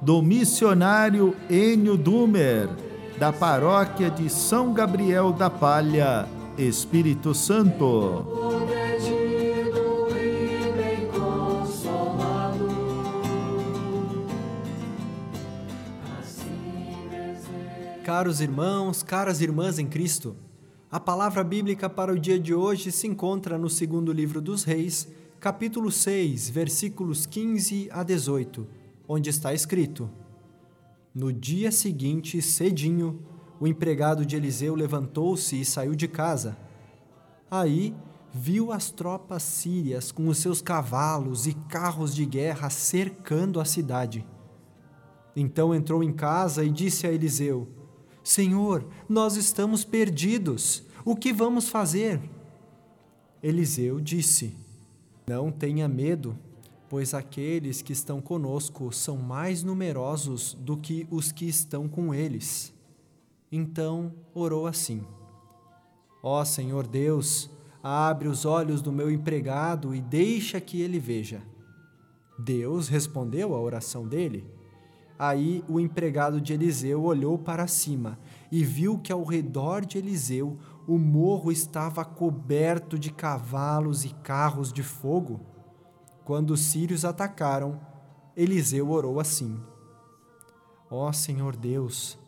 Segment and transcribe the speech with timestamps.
[0.00, 2.68] do missionário Enio Dumer,
[3.18, 8.24] da paróquia de São Gabriel da Palha, Espírito Santo.
[18.04, 20.34] Caros irmãos, caras irmãs em Cristo,
[20.90, 25.06] a palavra bíblica para o dia de hoje se encontra no segundo livro dos Reis,
[25.38, 28.66] capítulo 6, versículos 15 a 18,
[29.08, 30.10] onde está escrito:
[31.14, 33.22] No dia seguinte, cedinho,
[33.58, 36.56] o empregado de Eliseu levantou-se e saiu de casa.
[37.50, 37.94] Aí
[38.32, 44.24] viu as tropas sírias com os seus cavalos e carros de guerra cercando a cidade.
[45.34, 47.66] Então entrou em casa e disse a Eliseu:
[48.22, 50.84] Senhor, nós estamos perdidos.
[51.04, 52.20] O que vamos fazer?
[53.42, 54.54] Eliseu disse:
[55.26, 56.38] Não tenha medo,
[56.88, 62.72] pois aqueles que estão conosco são mais numerosos do que os que estão com eles.
[63.50, 65.02] Então orou assim:
[66.22, 67.50] Ó Senhor Deus,
[67.82, 71.42] abre os olhos do meu empregado e deixa que ele veja.
[72.38, 74.58] Deus respondeu à oração dele
[75.18, 78.16] Aí o empregado de Eliseu olhou para cima
[78.52, 84.72] e viu que ao redor de Eliseu o morro estava coberto de cavalos e carros
[84.72, 85.40] de fogo.
[86.28, 87.80] Quando os sírios atacaram,
[88.36, 89.58] Eliseu orou assim:
[90.90, 92.18] Ó oh, Senhor Deus,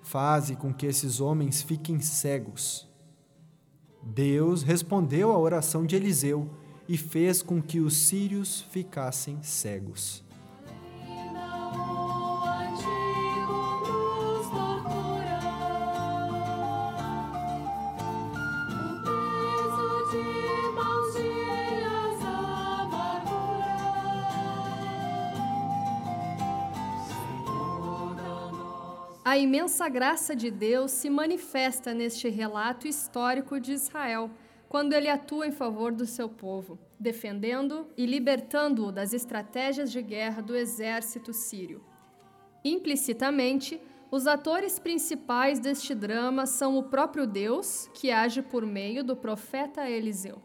[0.00, 2.88] faze com que esses homens fiquem cegos.
[4.02, 6.48] Deus respondeu à oração de Eliseu
[6.88, 10.24] e fez com que os sírios ficassem cegos.
[29.30, 34.28] A imensa graça de Deus se manifesta neste relato histórico de Israel,
[34.68, 40.42] quando ele atua em favor do seu povo, defendendo e libertando-o das estratégias de guerra
[40.42, 41.80] do exército sírio.
[42.64, 43.80] Implicitamente,
[44.10, 49.88] os atores principais deste drama são o próprio Deus, que age por meio do profeta
[49.88, 50.42] Eliseu.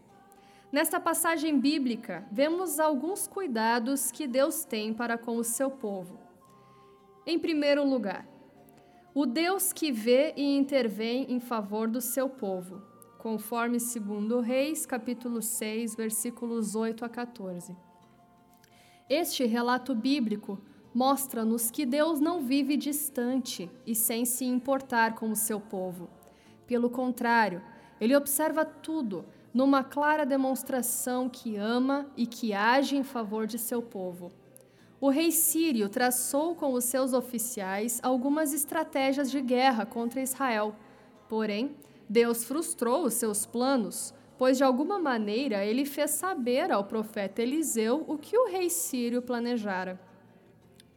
[0.71, 6.19] Nesta passagem bíblica, vemos alguns cuidados que Deus tem para com o seu povo.
[7.25, 8.34] Em primeiro lugar,
[9.15, 12.81] o Deus que vê e intervém em favor do seu povo,
[13.17, 17.73] conforme 2 Reis, capítulo 6, versículos 8 a 14.
[19.09, 20.59] Este relato bíblico
[20.93, 26.09] mostra-nos que Deus não vive distante e sem se importar com o seu povo.
[26.67, 27.61] Pelo contrário,
[28.01, 33.81] ele observa tudo numa clara demonstração que ama e que age em favor de seu
[33.81, 34.33] povo
[35.05, 40.75] o rei sírio traçou com os seus oficiais algumas estratégias de guerra contra Israel.
[41.29, 41.75] Porém,
[42.09, 48.03] Deus frustrou os seus planos, pois de alguma maneira ele fez saber ao profeta Eliseu
[48.07, 50.01] o que o rei sírio planejara.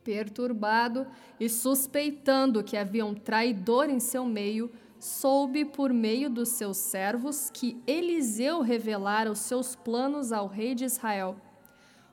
[0.02, 1.06] Perturbado
[1.38, 7.50] e suspeitando que havia um traidor em seu meio, soube por meio dos seus servos
[7.50, 11.36] que Eliseu revelara os seus planos ao rei de Israel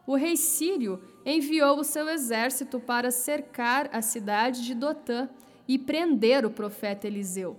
[0.07, 5.27] o rei sírio enviou o seu exército para cercar a cidade de Dotã
[5.67, 7.57] e prender o profeta Eliseu.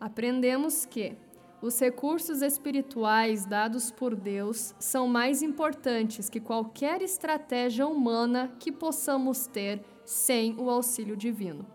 [0.00, 1.16] Aprendemos que
[1.62, 9.46] os recursos espirituais dados por Deus são mais importantes que qualquer estratégia humana que possamos
[9.46, 11.66] ter sem o auxílio divino.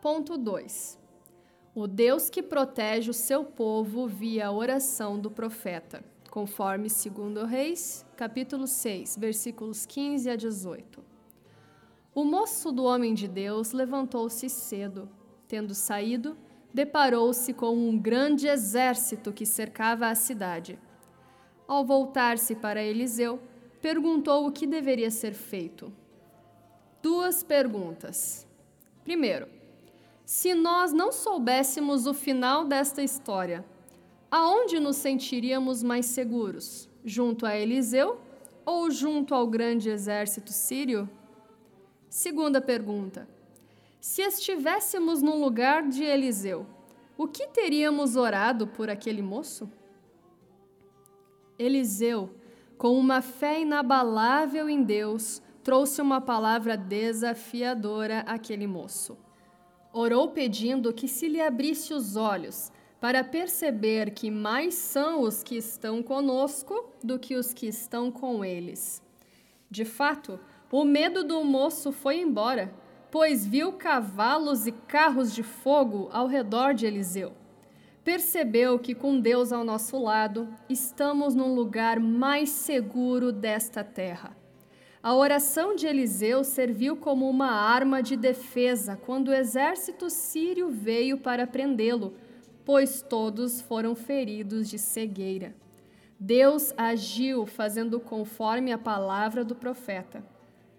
[0.00, 0.98] Ponto 2.
[1.74, 8.06] O Deus que protege o seu povo via a oração do profeta conforme 2 Reis,
[8.16, 11.02] capítulo 6, versículos 15 a 18.
[12.14, 15.08] O moço do homem de Deus levantou-se cedo.
[15.46, 16.36] Tendo saído,
[16.72, 20.78] deparou-se com um grande exército que cercava a cidade.
[21.66, 23.40] Ao voltar-se para Eliseu,
[23.80, 25.92] perguntou o que deveria ser feito.
[27.02, 28.46] Duas perguntas.
[29.04, 29.48] Primeiro,
[30.24, 33.64] se nós não soubéssemos o final desta história,
[34.30, 36.88] Aonde nos sentiríamos mais seguros?
[37.02, 38.20] Junto a Eliseu
[38.64, 41.08] ou junto ao grande exército sírio?
[42.10, 43.26] Segunda pergunta:
[43.98, 46.66] Se estivéssemos no lugar de Eliseu,
[47.16, 49.70] o que teríamos orado por aquele moço?
[51.58, 52.30] Eliseu,
[52.76, 59.16] com uma fé inabalável em Deus, trouxe uma palavra desafiadora àquele moço.
[59.90, 65.56] Orou pedindo que se lhe abrisse os olhos para perceber que mais são os que
[65.56, 69.02] estão conosco do que os que estão com eles.
[69.70, 70.40] De fato,
[70.70, 72.72] o medo do moço foi embora
[73.10, 77.32] pois viu cavalos e carros de fogo ao redor de Eliseu.
[78.04, 84.36] Percebeu que, com Deus ao nosso lado, estamos num lugar mais seguro desta terra.
[85.02, 91.18] A oração de Eliseu serviu como uma arma de defesa quando o exército sírio veio
[91.18, 92.14] para prendê-lo,
[92.68, 95.56] pois todos foram feridos de cegueira.
[96.20, 100.22] Deus agiu fazendo conforme a palavra do profeta.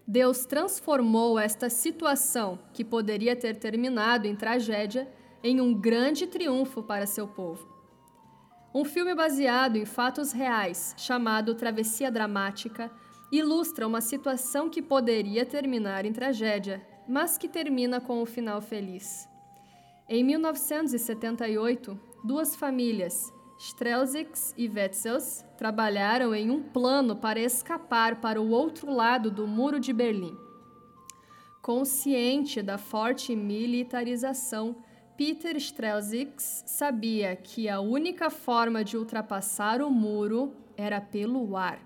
[0.06, 7.06] Deus transformou esta situação, que poderia ter terminado em tragédia, em um grande triunfo para
[7.06, 7.68] seu povo.
[8.72, 12.88] Um filme baseado em fatos reais, chamado Travessia Dramática,
[13.32, 19.28] ilustra uma situação que poderia terminar em tragédia, mas que termina com um final feliz.
[20.12, 28.50] Em 1978, duas famílias, Strelzix e Wetzels trabalharam em um plano para escapar para o
[28.50, 30.36] outro lado do Muro de Berlim.
[31.62, 34.78] Consciente da forte militarização,
[35.16, 41.78] Peter Strelzix sabia que a única forma de ultrapassar o muro era pelo ar.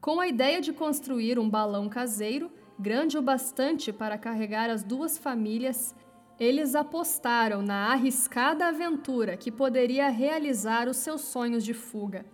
[0.00, 5.16] Com a ideia de construir um balão caseiro, grande o bastante para carregar as duas
[5.16, 5.94] famílias,
[6.38, 12.26] eles apostaram na arriscada aventura que poderia realizar os seus sonhos de fuga.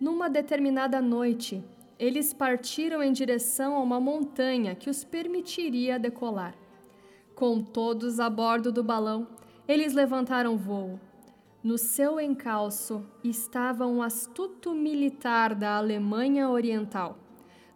[0.00, 1.62] Numa determinada noite,
[1.98, 6.54] eles partiram em direção a uma montanha que os permitiria decolar.
[7.34, 9.28] Com todos a bordo do balão,
[9.68, 10.98] eles levantaram voo.
[11.62, 17.18] No seu encalço estava um astuto militar da Alemanha Oriental.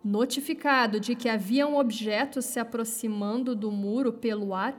[0.02, 4.74] Notificado de que havia um objeto se aproximando do muro pelo ar,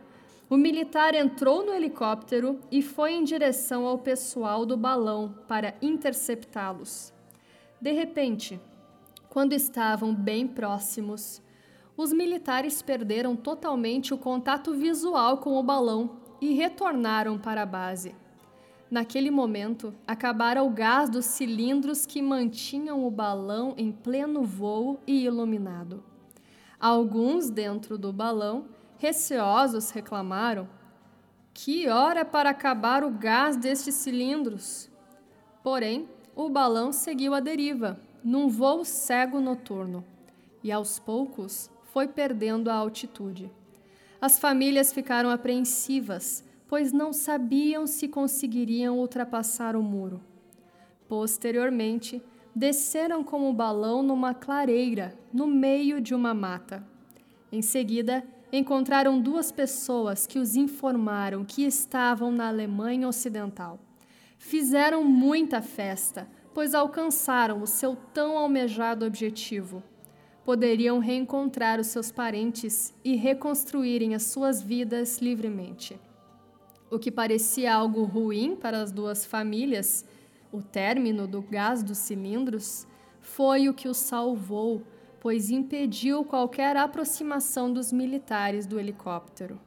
[0.49, 7.11] o militar entrou no helicóptero e foi em direção ao pessoal do balão para interceptá-los.
[7.81, 8.59] De repente,
[9.27, 11.41] quando estavam bem próximos,
[11.97, 18.15] os militares perderam totalmente o contato visual com o balão e retornaram para a base.
[18.89, 25.25] Naquele momento, acabara o gás dos cilindros que mantinham o balão em pleno voo e
[25.25, 26.03] iluminado.
[26.79, 28.65] Alguns dentro do balão
[28.97, 30.67] Receosos reclamaram:
[31.53, 34.89] Que hora para acabar o gás destes cilindros?
[35.63, 40.03] Porém, o balão seguiu à deriva, num voo cego noturno,
[40.63, 43.51] e aos poucos foi perdendo a altitude.
[44.19, 50.21] As famílias ficaram apreensivas, pois não sabiam se conseguiriam ultrapassar o muro.
[51.07, 52.21] Posteriormente,
[52.55, 56.83] desceram com o balão numa clareira, no meio de uma mata.
[57.51, 63.79] Em seguida, encontraram duas pessoas que os informaram que estavam na Alemanha Ocidental.
[64.37, 69.83] Fizeram muita festa, pois alcançaram o seu tão almejado objetivo.
[70.43, 75.99] Poderiam reencontrar os seus parentes e reconstruírem as suas vidas livremente.
[76.89, 80.05] O que parecia algo ruim para as duas famílias,
[80.51, 82.87] o término do gás dos cilindros,
[83.19, 84.83] foi o que os salvou
[85.25, 89.59] pois impediu qualquer aproximação dos militares do helicóptero.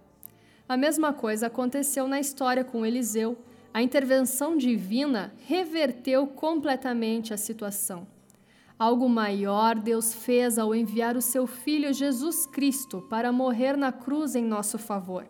[0.68, 3.36] A mesma coisa aconteceu na história com Eliseu.
[3.74, 8.06] A intervenção divina reverteu completamente a situação.
[8.78, 14.36] Algo maior Deus fez ao enviar o seu Filho Jesus Cristo para morrer na cruz
[14.36, 15.26] em nosso favor.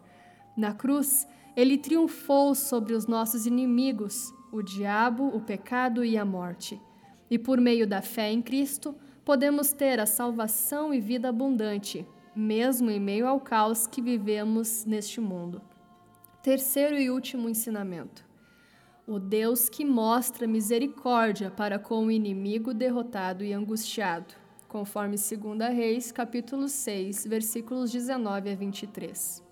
[0.54, 6.78] Na cruz, ele triunfou sobre os nossos inimigos, o diabo, o pecado e a morte.
[7.30, 8.94] E por meio da fé em Cristo,
[9.28, 15.20] podemos ter a salvação e vida abundante, mesmo em meio ao caos que vivemos neste
[15.20, 15.60] mundo.
[16.42, 18.24] Terceiro e último ensinamento.
[19.06, 24.32] O Deus que mostra misericórdia para com o inimigo derrotado e angustiado,
[24.66, 29.44] conforme 2 Reis, capítulo 6, versículos 19 a 23.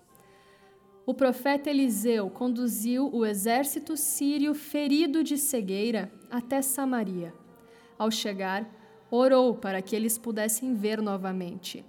[1.05, 7.31] O profeta Eliseu conduziu o exército sírio ferido de cegueira até Samaria.
[7.95, 8.67] Ao chegar,
[9.09, 11.83] orou para que eles pudessem ver novamente.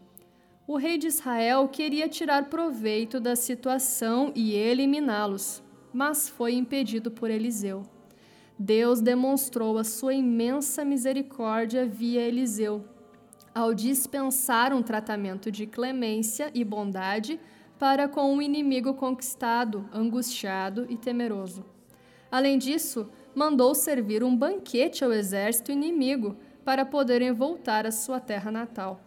[0.67, 7.31] O rei de Israel queria tirar proveito da situação e eliminá-los, mas foi impedido por
[7.31, 7.83] Eliseu.
[8.59, 12.85] Deus demonstrou a sua imensa misericórdia via Eliseu,
[13.55, 17.41] ao dispensar um tratamento de clemência e bondade
[17.79, 21.65] para com o inimigo conquistado, angustiado e temeroso.
[22.31, 26.37] Além disso, mandou servir um banquete ao exército inimigo
[26.69, 29.01] para poderem voltar à sua terra natal.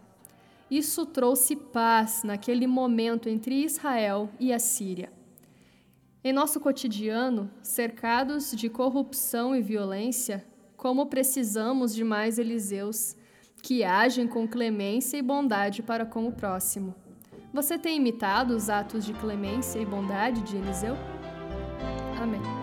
[0.68, 5.12] Isso trouxe paz naquele momento entre Israel e a Síria.
[6.24, 10.44] Em nosso cotidiano, cercados de corrupção e violência,
[10.76, 13.14] como precisamos de mais Eliseus
[13.62, 16.92] que agem com clemência e bondade para com o próximo.
[17.54, 20.96] Você tem imitado os atos de clemência e bondade de Eliseu?
[22.20, 22.61] Amém.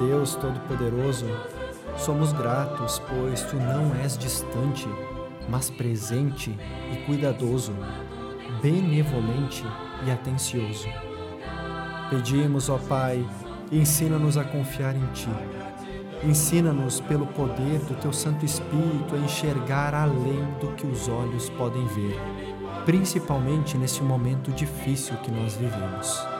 [0.00, 1.26] Deus Todo-Poderoso,
[1.98, 4.88] somos gratos, pois tu não és distante,
[5.46, 6.58] mas presente
[6.90, 7.74] e cuidadoso,
[8.62, 9.62] benevolente
[10.06, 10.88] e atencioso.
[12.08, 13.22] Pedimos, ó Pai,
[13.70, 15.28] ensina-nos a confiar em Ti.
[16.24, 21.84] Ensina-nos, pelo poder do Teu Santo Espírito, a enxergar além do que os olhos podem
[21.86, 22.18] ver,
[22.86, 26.39] principalmente nesse momento difícil que nós vivemos.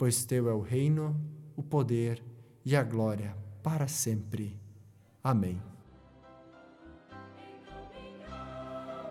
[0.00, 1.14] pois teu é o reino,
[1.54, 2.24] o poder
[2.64, 4.58] e a glória para sempre.
[5.22, 5.60] Amém.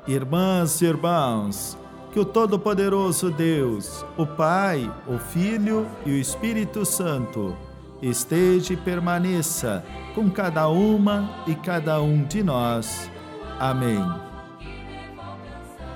[0.08, 1.78] Irmãs e irmãos,
[2.12, 7.56] que o Todo-Poderoso Deus, o Pai, o Filho e o Espírito Santo
[8.02, 13.12] esteja e permaneça com cada uma e cada um de nós.
[13.60, 14.29] Amém.